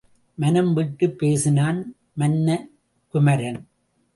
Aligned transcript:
மனம் 0.35 0.73
விட்டுப் 0.73 1.17
பேசினான் 1.17 1.95
மன்ன 2.17 2.69
குமரன். 3.07 3.67